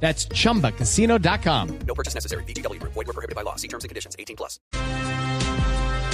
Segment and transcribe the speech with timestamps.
[0.00, 1.68] That's chumbacasino.com.
[1.86, 2.44] No purchase necessary.
[2.44, 2.78] BGW.
[2.82, 3.56] Void were prohibited by law.
[3.56, 4.14] See terms and conditions.
[4.18, 4.60] 18 plus.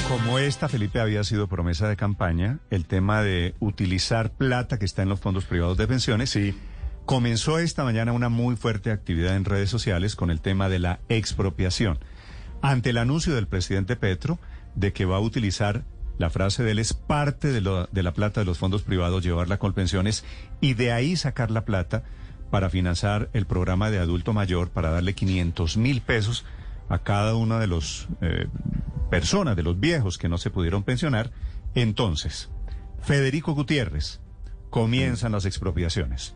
[0.09, 5.03] Como esta, Felipe, había sido promesa de campaña, el tema de utilizar plata que está
[5.03, 6.55] en los fondos privados de pensiones, sí.
[7.07, 11.01] comenzó esta mañana una muy fuerte actividad en redes sociales con el tema de la
[11.09, 11.99] expropiación.
[12.61, 14.39] Ante el anuncio del presidente Petro
[14.75, 15.85] de que va a utilizar
[16.19, 19.25] la frase de él es parte de, lo- de la plata de los fondos privados,
[19.25, 20.25] llevarla con pensiones
[20.61, 22.05] y de ahí sacar la plata
[22.53, 26.45] para financiar el programa de adulto mayor, para darle 500 mil pesos
[26.91, 28.09] a cada una de las
[29.09, 31.31] personas, de los viejos que no se pudieron pensionar.
[31.75, 32.51] Entonces,
[33.01, 34.21] Federico Gutiérrez,
[34.69, 36.35] comienzan las expropiaciones.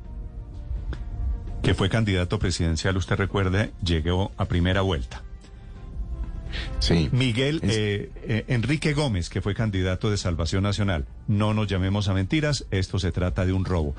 [1.63, 5.23] Que fue candidato presidencial, usted recuerde, llegó a primera vuelta.
[6.79, 7.11] Sí.
[7.13, 11.05] Miguel eh, eh, Enrique Gómez, que fue candidato de Salvación Nacional.
[11.27, 13.95] No nos llamemos a mentiras, esto se trata de un robo.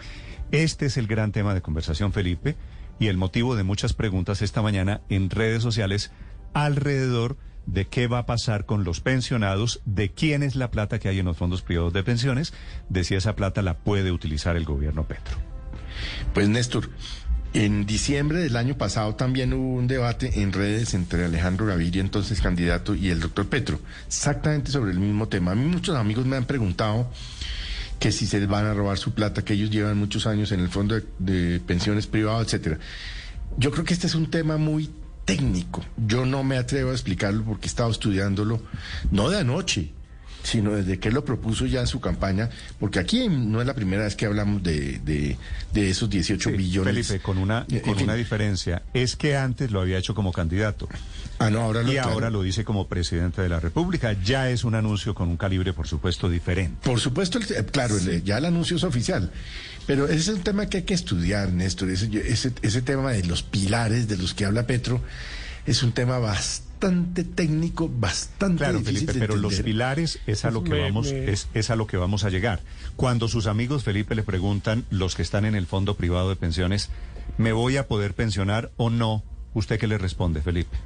[0.52, 2.56] Este es el gran tema de conversación, Felipe,
[3.00, 6.12] y el motivo de muchas preguntas esta mañana en redes sociales
[6.54, 11.10] alrededor de qué va a pasar con los pensionados, de quién es la plata que
[11.10, 12.54] hay en los fondos privados de pensiones,
[12.88, 15.38] de si esa plata la puede utilizar el gobierno Petro.
[16.34, 16.90] Pues Néstor,
[17.54, 22.40] en diciembre del año pasado también hubo un debate en redes entre Alejandro Gaviria, entonces
[22.40, 25.52] candidato, y el doctor Petro, exactamente sobre el mismo tema.
[25.52, 27.12] A mí muchos amigos me han preguntado
[28.00, 30.70] que si se van a robar su plata, que ellos llevan muchos años en el
[30.70, 32.78] fondo de, pensiones privado, etcétera.
[33.58, 34.90] Yo creo que este es un tema muy
[35.26, 35.84] técnico.
[35.98, 38.62] Yo no me atrevo a explicarlo porque he estado estudiándolo,
[39.12, 39.92] no de anoche,
[40.48, 43.74] sino desde que él lo propuso ya en su campaña, porque aquí no es la
[43.74, 45.38] primera vez que hablamos de, de,
[45.74, 47.08] de esos 18 Sí, billones.
[47.08, 48.04] Felipe, con una, Eh, en con fin.
[48.06, 50.88] una diferencia, es que antes lo había hecho como candidato.
[51.40, 52.12] Ah, no, ahora lo Y claro.
[52.12, 54.14] ahora lo dice como presidente de la República.
[54.24, 56.78] Ya es un anuncio con un calibre, por supuesto, diferente.
[56.90, 59.30] Por supuesto, el- eh, claro, el- ya el anuncio es oficial.
[59.86, 61.90] Pero ese es un tema que hay que estudiar, Néstor.
[61.90, 65.02] Ese, ese, ese tema de los pilares de los que habla Petro
[65.66, 70.52] es un tema bastante técnico, bastante Claro, difícil Felipe, de pero los pilares es a
[70.52, 72.62] lo que Me- vamos, me- es, es a lo que vamos a llegar.
[72.96, 76.90] Cuando sus amigos Felipe le preguntan, los que están en el fondo privado de pensiones,
[77.38, 79.24] ¿me voy a poder pensionar o no?
[79.54, 80.78] ¿Usted qué le responde, Felipe?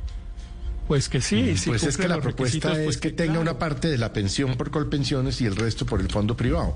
[0.91, 3.41] Pues que sí, sí pues es que la propuesta requisitos, es pues que tenga claro.
[3.43, 6.75] una parte de la pensión por colpensiones y el resto por el fondo privado.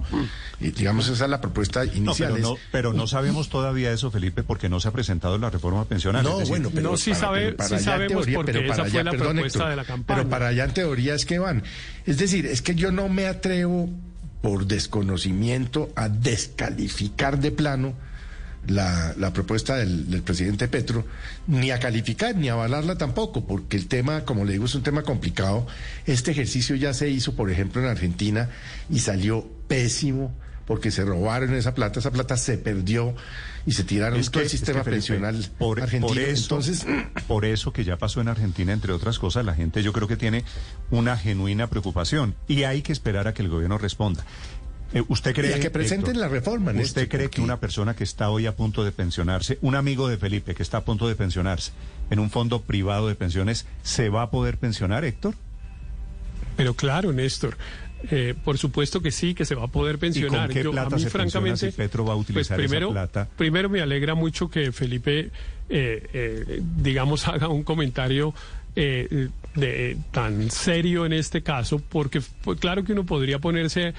[0.61, 2.31] Y digamos, esa es la propuesta No, inicial.
[2.35, 5.83] pero no, pero no sabemos todavía eso, Felipe, porque no se ha presentado la reforma
[5.83, 6.23] pensional.
[6.23, 8.67] No, decir, bueno, pero No, sí para- sabe- pero para sí sabemos teoría, porque pero
[8.69, 10.17] para esa fue allá- la perdón, propuesta Héctor, de la campaña.
[10.19, 11.63] Pero para allá en teoría es que van.
[12.05, 13.89] Es decir, es que yo no me atrevo
[14.41, 17.93] por desconocimiento a descalificar de plano
[18.67, 21.05] la, la propuesta del, del presidente Petro,
[21.47, 24.83] ni a calificar ni a avalarla tampoco, porque el tema, como le digo, es un
[24.83, 25.67] tema complicado.
[26.05, 28.49] Este ejercicio ya se hizo, por ejemplo, en Argentina
[28.89, 30.33] y salió pésimo
[30.65, 33.13] porque se robaron esa plata, esa plata se perdió
[33.67, 36.07] y se tiraron Es todo el es que, sistema pensional por, argentino.
[36.07, 36.85] por eso, Entonces,
[37.27, 40.17] por eso que ya pasó en Argentina, entre otras cosas, la gente yo creo que
[40.17, 40.43] tiene
[40.91, 44.25] una genuina preocupación y hay que esperar a que el gobierno responda.
[44.95, 47.97] Eh, ¿Usted cree Y a que presenten Héctor, la reforma, ¿Usted cree que una persona
[47.97, 51.09] que está hoy a punto de pensionarse, un amigo de Felipe que está a punto
[51.09, 51.73] de pensionarse
[52.09, 55.35] en un fondo privado de pensiones, se va a poder pensionar, Héctor?
[56.55, 57.57] Pero claro, Néstor,
[58.09, 60.49] eh, por supuesto que sí, que se va a poder pensionar.
[60.49, 62.91] qué Yo, plata a mí, se francamente, si Petro va a utilizar pues esa primero,
[62.93, 63.27] plata?
[63.35, 65.29] Primero me alegra mucho que Felipe,
[65.67, 68.33] eh, eh, digamos, haga un comentario
[68.77, 73.93] eh, de, tan serio en este caso, porque pues, claro que uno podría ponerse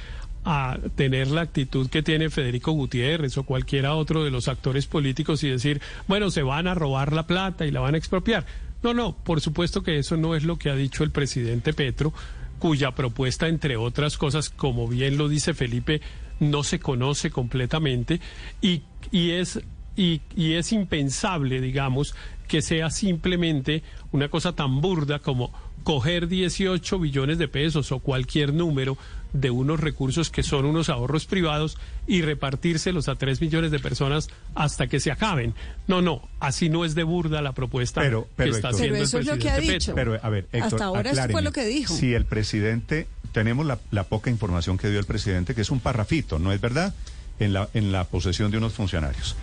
[0.49, 5.43] a tener la actitud que tiene Federico Gutiérrez o cualquiera otro de los actores políticos
[5.43, 8.47] y decir, bueno, se van a robar la plata y la van a expropiar.
[8.81, 12.15] No, no, por supuesto que eso no es lo que ha dicho el presidente Petro,
[12.60, 16.01] cuya propuesta, entre otras cosas, como bien lo dice Felipe,
[16.39, 18.21] no se conoce completamente
[18.63, 19.60] y, y es
[19.97, 22.15] y, y es impensable, digamos,
[22.47, 23.83] que sea simplemente
[24.13, 25.53] una cosa tan burda como
[25.83, 28.99] coger 18 billones de pesos o cualquier número
[29.41, 34.28] de unos recursos que son unos ahorros privados y repartírselos a 3 millones de personas
[34.54, 35.54] hasta que se acaben.
[35.86, 38.94] No, no, así no es de burda la propuesta Pero- pero, que está Héctor- haciendo
[38.94, 39.94] Pero eso el es lo que presidente ha dicho.
[39.94, 41.94] Pero, a ver, Héctor, Hasta ahora eso fue lo que dijo.
[41.94, 45.80] Si el presidente, tenemos la, la poca información que dio el presidente, que es un
[45.80, 46.94] parrafito, ¿no es verdad?
[47.39, 49.36] En la, en la posesión de unos funcionarios.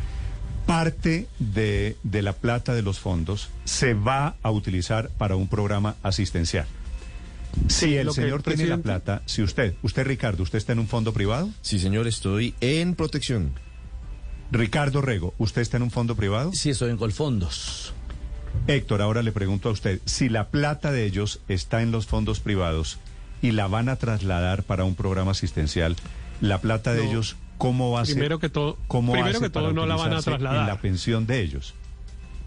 [0.65, 5.95] parte de, de la plata de los fondos se va a utilizar para un programa
[6.03, 6.65] asistencial.
[7.67, 10.57] Si Sí, el lo que señor el tiene la plata, si usted, usted Ricardo, usted
[10.57, 13.51] está en un fondo privado, Sí, señor, estoy en protección.
[14.51, 16.51] Ricardo Rego, ¿usted está en un fondo privado?
[16.53, 17.93] Sí, estoy en Colfondos.
[18.67, 22.39] Héctor, ahora le pregunto a usted, si la plata de ellos está en los fondos
[22.39, 22.99] privados
[23.41, 25.95] y la van a trasladar para un programa asistencial,
[26.39, 27.09] la plata de No.
[27.09, 28.15] ellos, ¿cómo va a ser?
[28.15, 30.61] Primero que todo- ¿cómo primero hace que todo no la van a trasladar.
[30.61, 31.73] En la pensión de ellos.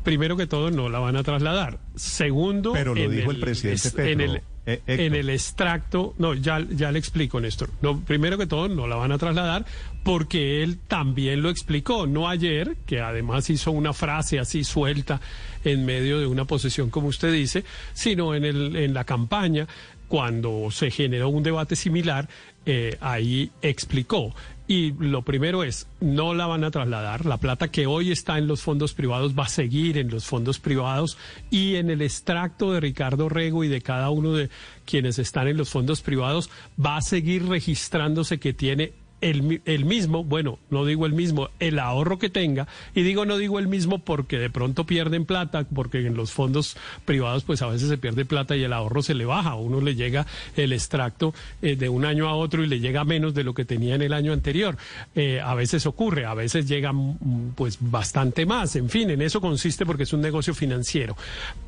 [0.04, 1.80] Primero que todo, no la van a trasladar.
[1.96, 6.14] Segundo, Pero lo en dijo el presidente es- Petro, En el, eh, en el extracto,
[6.18, 7.70] no, ya, ya le explico, Néstor.
[7.82, 9.64] No, primero que todo, no la van a trasladar
[10.02, 15.20] porque él también lo explicó, no ayer, que además hizo una frase así suelta
[15.64, 19.66] en medio de una posesión, como usted dice, sino en, el, en la campaña,
[20.06, 22.28] cuando se generó un debate similar,
[22.64, 24.34] eh, ahí explicó.
[24.68, 27.24] Y lo primero es, no la van a trasladar.
[27.24, 30.58] La plata que hoy está en los fondos privados va a seguir en los fondos
[30.58, 31.16] privados
[31.50, 34.50] y en el extracto de Ricardo Rego y de cada uno de
[34.84, 36.50] quienes están en los fondos privados
[36.84, 41.78] va a seguir registrándose que tiene el, el mismo, bueno, no digo el mismo, el
[41.78, 46.06] ahorro que tenga, y digo no digo el mismo porque de pronto pierden plata, porque
[46.06, 49.24] en los fondos privados pues a veces se pierde plata y el ahorro se le
[49.24, 50.26] baja, a uno le llega
[50.56, 53.64] el extracto eh, de un año a otro y le llega menos de lo que
[53.64, 54.76] tenía en el año anterior.
[55.14, 59.40] Eh, a veces ocurre, a veces llega mm, pues bastante más, en fin, en eso
[59.40, 61.16] consiste porque es un negocio financiero.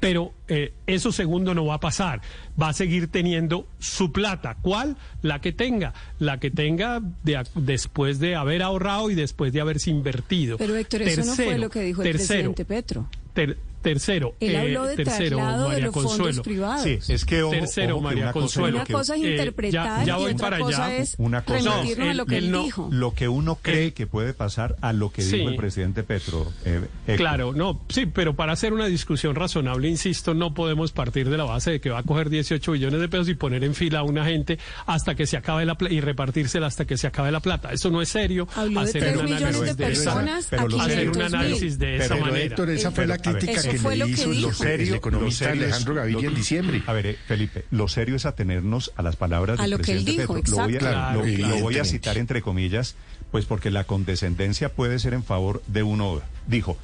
[0.00, 2.20] Pero eh, eso segundo no va a pasar,
[2.60, 4.56] va a seguir teniendo su plata.
[4.60, 4.96] ¿Cuál?
[5.22, 9.90] La que tenga, la que tenga de después de haber ahorrado y después de haberse
[9.90, 10.56] invertido.
[10.58, 13.08] Pero Héctor, eso no fue lo que dijo el tercero, presidente Petro.
[13.35, 16.42] ter- tercero, Él eh, habló de tercero, traslado de María los fondos Consuelo.
[16.42, 16.82] privados.
[16.84, 18.76] Sí, es que ojo, Tercero, ojo que María una cosa Consuelo.
[18.76, 20.96] Una cosa es Eh, interpretar ya- ya y voy otra para cosa allá.
[20.98, 22.88] es Una cosa- remitirnos No, a lo que él- él él no- dijo.
[22.92, 25.36] Lo que uno cree Eh, que puede pasar a lo que sí.
[25.36, 26.52] dijo el presidente Petro.
[26.64, 26.80] eh.
[27.16, 31.44] Claro, no, sí, pero para hacer una discusión razonable, insisto, no podemos partir de la
[31.44, 34.02] base de que va a coger 18 billones de pesos y poner en fila a
[34.02, 37.40] una gente hasta que se acabe la plata y repartírsela hasta que se acabe la
[37.40, 37.72] plata.
[37.72, 38.46] Eso no es serio.
[38.54, 41.62] Habló de hacer tres un millones análisis de esa- personas a hacer un 500 análisis
[41.62, 41.78] mil.
[41.78, 42.44] de esa Pero, manera.
[42.44, 44.48] Héctor, esa fue la crítica que fue le lo que hizo dijo.
[44.48, 46.82] lo serio, el lo economista es- Alejandro Gaviria en diciembre.
[46.86, 49.92] A ver, eh, Felipe, lo serio es atenernos a las palabras A del lo que
[49.92, 50.56] él presidente dijo, Petro.
[50.56, 51.19] Lo voy, a, exacto.
[51.19, 51.84] lo- Claro, lo voy a evidentemente.
[51.90, 52.96] citar entre comillas,
[53.30, 56.20] pues porque la condescendencia puede ser en favor de uno.
[56.46, 56.76] Dijo,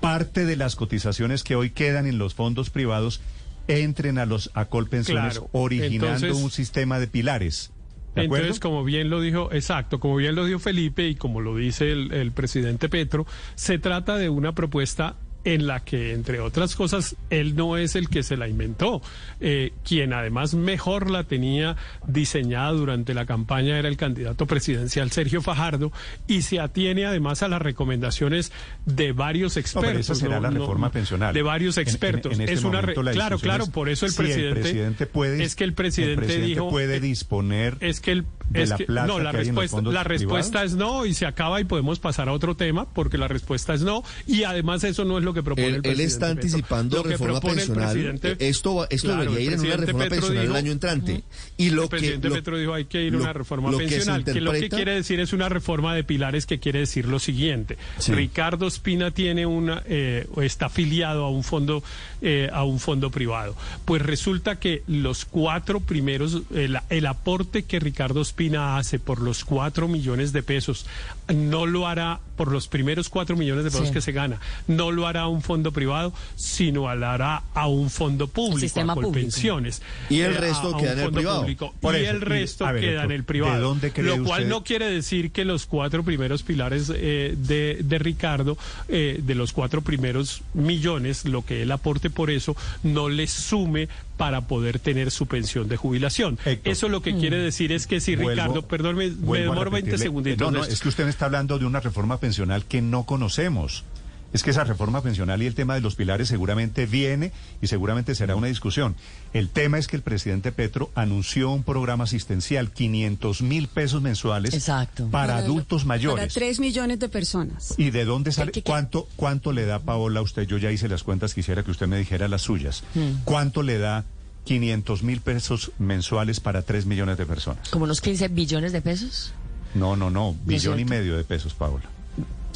[0.00, 3.20] parte de las cotizaciones que hoy quedan en los fondos privados
[3.68, 5.48] entren a los a Colpensiones, Claro.
[5.52, 7.70] originando Entonces- un sistema de pilares.
[8.14, 8.46] ¿De acuerdo?
[8.46, 11.92] Entonces, como bien lo dijo, exacto, como bien lo dijo Felipe y como lo dice
[11.92, 13.24] el, el presidente Petro,
[13.54, 15.14] se trata de una propuesta
[15.44, 19.00] en la que, entre otras cosas, él no es el que se la inventó.
[19.40, 21.76] Eh, quien además mejor la tenía
[22.06, 25.92] diseñada durante la campaña era el candidato presidencial Sergio Fajardo
[26.26, 28.52] y se atiene además a las recomendaciones
[28.84, 29.88] de varios No, expertos.
[29.90, 31.32] pero esa será no- la no- reforma pensional.
[31.34, 32.34] De varios En- en- expertos.
[32.34, 35.54] en este es una re- claro, claro, por eso el si presidente, presidente puede, es
[35.56, 39.06] que el presidente, dijo puede eh, disponer es que el de es la que- plata
[39.06, 40.72] no la que hay en los respuesta la respuesta privados?
[40.72, 43.82] es no y se acaba y podemos pasar a otro tema porque la respuesta es
[43.82, 46.42] no y además eso no es lo que propone Él, el él presidente está Petro.
[46.42, 48.18] anticipando que reforma pensional.
[48.22, 50.72] Eh, Esto, va- esto Claro, debería ir en una reforma Petro pensional dijo- el año
[50.72, 51.22] entrante.
[51.56, 53.78] Y lo el que, presidente lo- Petro dijo hay que ir a una reforma lo
[53.78, 57.06] que pensional, que, lo que quiere decir es una reforma de pilares que quiere decir
[57.06, 57.78] lo siguiente.
[57.98, 58.12] Sí.
[58.12, 61.82] Ricardo Espina tiene una eh, está afiliado a un fondo
[62.22, 63.54] eh, a un fondo privado.
[63.84, 69.44] Pues resulta que los cuatro primeros el, el aporte que Ricardo Espina hace por los
[69.44, 70.86] cuatro millones de pesos
[71.32, 73.92] no lo hará por los primeros cuatro millones de pesos Sí.
[73.92, 77.90] que se gana, no lo hará a un fondo privado, sino lo hará a un
[77.90, 79.12] fondo público, sistema a público.
[79.12, 79.82] Colpensiones.
[80.08, 81.40] Y el Eh, a- resto queda en el privado.
[81.40, 81.74] público.
[81.80, 83.54] Por y eso, el resto ver, queda en el privado.
[83.54, 87.34] ¿de dónde cree Lo cual usted- no quiere decir que los cuatro primeros pilares eh,
[87.36, 88.56] de, de Ricardo,
[88.88, 93.88] eh, de los cuatro primeros millones, lo que él aporte por eso, no le sume
[94.16, 96.38] para poder tener su pensión de jubilación.
[96.44, 96.72] Héctor.
[96.72, 99.90] Eso lo que quiere decir es que si Vuelvo- Ricardo, perdón, me, me demoro 20
[99.92, 100.52] repetirle- segunditos.
[100.52, 103.84] No, no, es que usted me está hablando de una reforma pensional que no conocemos.
[104.32, 108.14] Es que esa reforma pensional y el tema de los pilares seguramente viene y seguramente
[108.14, 108.94] será una discusión.
[109.32, 114.54] El tema es que el presidente Petro anunció un programa asistencial, 500 mil pesos mensuales
[114.54, 115.08] Exacto.
[115.10, 116.32] para, adultos Para mayores.
[116.32, 117.74] 3 millones de personas.
[117.76, 118.52] ¿Y de dónde sale?
[118.52, 120.44] ¿Qué- qué- ¿Cuánto, ¿Cuánto le da Paola a usted?
[120.46, 122.84] Yo ya hice las cuentas, quisiera que usted me dijera las suyas.
[122.94, 123.22] Hmm.
[123.24, 124.04] ¿Cuánto le da
[124.44, 127.68] 500 mil pesos mensuales para 3 millones de personas?
[127.70, 129.32] Como unos 15 billones de pesos.
[129.74, 131.84] No, no, no, billón y medio de pesos, Paola.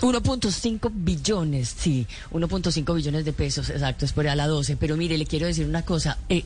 [0.01, 4.77] 1.5 billones, sí, 1.5 billones de pesos, exacto, es por a la 12.
[4.77, 6.19] Pero mire, le quiero decir una cosa.
[6.29, 6.45] eh,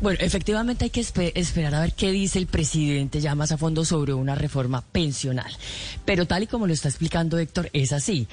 [0.00, 3.56] bueno, efectivamente hay que espe- esperar a ver qué dice el presidente ya más a
[3.58, 5.50] fondo sobre una reforma pensional.
[6.04, 8.28] Pero tal y como lo está explicando Héctor, es así.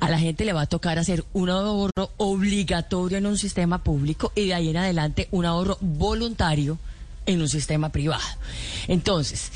[0.00, 4.32] A la gente le va a tocar hacer un ahorro obligatorio en un sistema público
[4.34, 6.78] y de ahí en adelante un ahorro voluntario
[7.26, 8.22] en un sistema privado.
[8.88, 9.50] Entonces,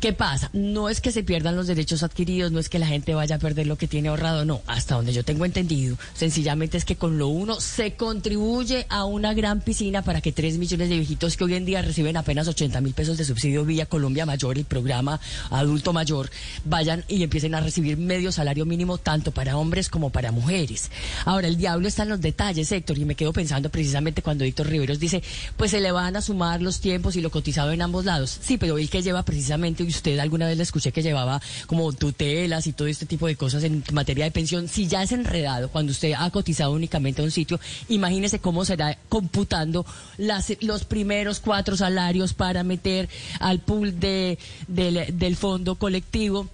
[0.00, 0.48] ¿Qué pasa?
[0.52, 3.38] No es que se pierdan los derechos adquiridos, no es que la gente vaya a
[3.40, 4.60] perder lo que tiene ahorrado, no.
[4.68, 9.34] Hasta donde yo tengo entendido, sencillamente es que con lo uno se contribuye a una
[9.34, 12.80] gran piscina para que tres millones de viejitos que hoy en día reciben apenas 80
[12.80, 15.18] mil pesos de subsidio vía Colombia Mayor, el programa
[15.50, 16.30] adulto mayor,
[16.64, 20.92] vayan y empiecen a recibir medio salario mínimo tanto para hombres como para mujeres.
[21.24, 24.68] Ahora, el diablo está en los detalles, Héctor, y me quedo pensando precisamente cuando Héctor
[24.68, 25.24] Riveros dice,
[25.56, 28.38] pues se le van a sumar los tiempos y lo cotizado en ambos lados.
[28.40, 32.66] Sí, pero el que lleva precisamente usted alguna vez le escuché que llevaba como tutelas
[32.66, 35.92] y todo este tipo de cosas en materia de pensión, si ya es enredado cuando
[35.92, 39.84] usted ha cotizado únicamente a un sitio, imagínese cómo será computando
[40.16, 43.08] las, los primeros cuatro salarios para meter
[43.40, 46.48] al pool de, del, del fondo colectivo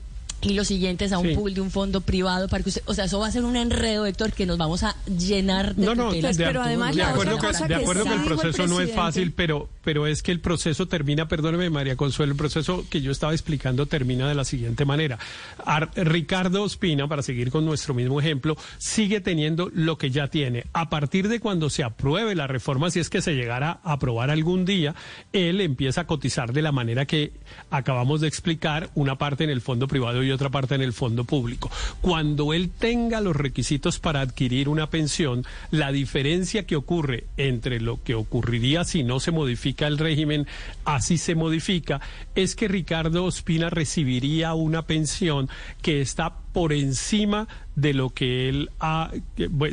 [0.44, 1.34] y los siguientes a un Sí.
[1.34, 3.56] pool de un fondo privado para que usted, o sea, eso va a ser un
[3.56, 7.38] enredo, Héctor, que nos vamos a llenar de No, no, de, pero además de acuerdo,
[7.38, 10.86] que, de acuerdo que el proceso no es fácil, pero, pero es que el proceso
[10.86, 15.18] termina, perdóneme María Consuelo, el proceso que yo estaba explicando termina de la siguiente manera.
[15.64, 20.64] Ar- Ricardo Ospina, para seguir con nuestro mismo ejemplo, sigue teniendo lo que ya tiene.
[20.72, 24.30] A partir de cuando se apruebe la reforma, si es que se llegara a aprobar
[24.30, 24.94] algún día,
[25.32, 27.32] él empieza a cotizar de la manera que
[27.70, 31.24] acabamos de explicar, una parte en el fondo privado y otra parte en el fondo
[31.24, 31.70] público.
[32.00, 38.02] Cuando él tenga los requisitos para adquirir una pensión, la diferencia que ocurre entre lo
[38.02, 40.46] que ocurriría si no se modifica el régimen,
[40.84, 42.00] así se modifica,
[42.34, 45.48] es que Ricardo Ospina recibiría una pensión
[45.82, 49.10] que está por encima de lo que él ha,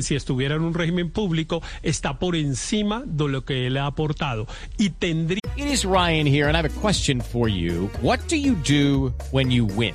[0.00, 4.48] si estuviera en un régimen público, está por encima de lo que él ha aportado
[4.76, 7.90] y tendría It is Ryan here, and I have a question for you.
[8.00, 9.94] What do you do when you win?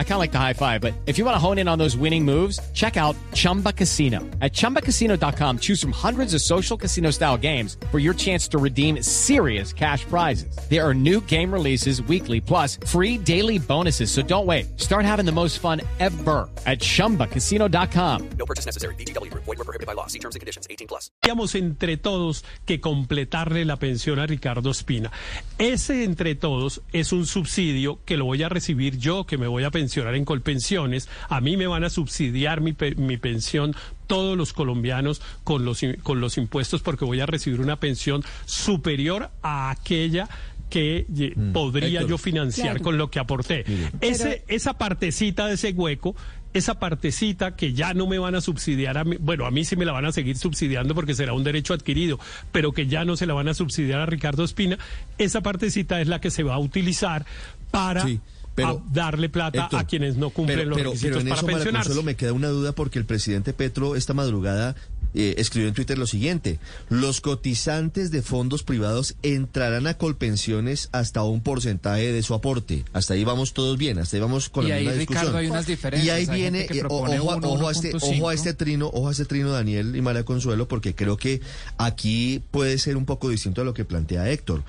[0.00, 1.78] I kind of like the high five, but if you want to hone in on
[1.78, 4.20] those winning moves, check out Chumba Casino.
[4.40, 9.02] At chumbacasino.com, choose from hundreds of social casino style games for your chance to redeem
[9.02, 10.56] serious cash prizes.
[10.68, 14.10] There are new game releases weekly, plus free daily bonuses.
[14.10, 14.78] So don't wait.
[14.78, 18.30] Start having the most fun ever at chumbacasino.com.
[18.38, 18.94] No purchase necessary.
[18.96, 19.44] VGW Group.
[19.44, 20.06] Void were prohibited by law.
[20.08, 20.66] See terms and conditions.
[20.68, 21.10] 18 plus.
[21.22, 25.10] Tendríamos entre todos que completarle la pensión a Ricardo Espina.
[25.58, 29.64] Ese entre todos es un subsidio que lo voy a recibir yo, que me voy
[29.64, 31.08] a pensionar en Colpensiones.
[31.28, 33.74] A mí me van a subsidiar mi, pe- mi pensión
[34.06, 39.30] todos los colombianos con los, con los impuestos porque voy a recibir una pensión superior
[39.42, 40.28] a aquella
[40.68, 42.10] que ye- podría Héctor.
[42.10, 42.84] yo financiar Claro.
[42.84, 43.64] con lo que aporté.
[44.00, 46.14] Ese, esa partecita de ese hueco,
[46.54, 49.74] esa partecita que ya no me van a subsidiar a mí, bueno, a mí sí
[49.74, 52.20] me la van a seguir subsidiando porque será un derecho adquirido,
[52.52, 54.78] pero que ya no se la van a subsidiar a Ricardo Espina,
[55.18, 57.26] esa partecita es la que se va a utilizar
[57.72, 58.20] para Sí,
[58.54, 61.28] pero, a darle plata Héctor, a quienes no cumplen pero- los pero- requisitos pero en
[61.28, 61.88] para eso, pensionarse.
[61.88, 64.74] Consuelo, me queda una duda porque el presidente Petro esta madrugada
[65.12, 71.24] eh, escribió en Twitter lo siguiente: los cotizantes de fondos privados entrarán a Colpensiones hasta
[71.24, 72.84] un porcentaje de su aporte.
[72.92, 75.22] Hasta ahí vamos todos bien, hasta ahí vamos con Y la ahí, misma discusión.
[75.24, 76.06] Ricardo, hay unas diferencias.
[76.06, 78.18] Y ahí Hay viene, eh, ojo, a- uno, ojo a este, 1.5.
[78.18, 81.40] ojo a este trino, ojo a este trino, Daniel y María Consuelo, porque creo que
[81.76, 84.62] aquí puede ser un poco distinto a lo que plantea Héctor.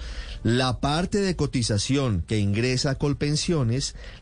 [0.43, 3.51] La parte de cotización que ingresa a Colpensiones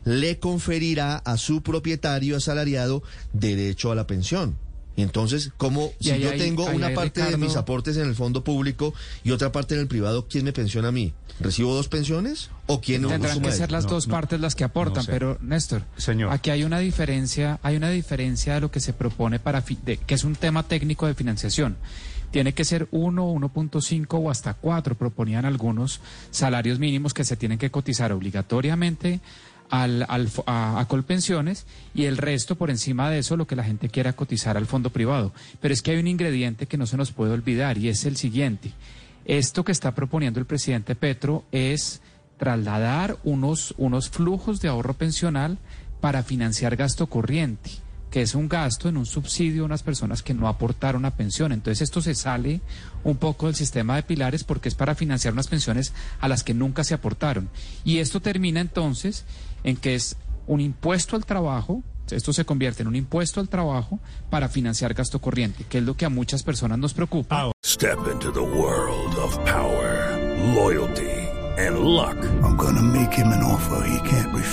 [0.04, 3.02] le conferirá a su propietario asalariado
[3.32, 4.56] derecho a la pensión.
[4.96, 8.06] Y entonces, como Y si ahí yo tengo ahí una parte de mis aportes en
[8.08, 8.92] el fondo público
[9.24, 11.14] y otra parte en el privado, ¿quién me pensiona a mí?
[11.38, 12.50] ¿Recibo dos pensiones?
[12.66, 15.02] ¿O quién Tendrán suma que ser las No, dos no, partes las que aportan, no
[15.04, 15.12] sé.
[15.12, 16.30] pero Néstor, Señor.
[16.32, 19.96] aquí hay una diferencia, hay una diferencia de lo que se propone para fi- de-
[19.96, 21.76] que es un tema técnico de financiación.
[22.30, 27.58] Tiene que ser 1, 1.5 o hasta 4, proponían algunos salarios mínimos que se tienen
[27.58, 29.20] que cotizar obligatoriamente
[29.68, 33.64] al, al a, a Colpensiones y el resto por encima de eso lo que la
[33.64, 35.32] gente quiera cotizar al fondo privado.
[35.60, 38.16] Pero es que hay un ingrediente que no se nos puede olvidar y es el
[38.16, 38.72] siguiente.
[39.24, 42.00] Esto que está proponiendo el presidente Petro es
[42.38, 45.58] trasladar unos, unos flujos de ahorro pensional
[46.00, 47.70] para financiar gasto corriente,
[48.10, 51.52] que es un gasto en un subsidio a unas personas que no aportaron a pensión.
[51.52, 52.60] Entonces esto se sale
[53.04, 56.54] un poco del sistema de pilares porque es para financiar unas pensiones a las que
[56.54, 57.48] nunca se aportaron.
[57.84, 59.24] Y esto termina entonces
[59.64, 64.00] en que es un impuesto al trabajo, esto se convierte en un impuesto al trabajo
[64.30, 67.52] para financiar gasto corriente, que es lo que a muchas personas nos preocupa.
[67.64, 70.18] Step into the world of power,
[70.54, 71.06] loyalty,
[71.56, 72.16] and luck.
[72.42, 73.79] I'm gonna make him an offer